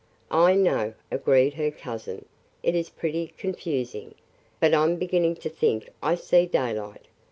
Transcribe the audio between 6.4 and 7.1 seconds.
daylight.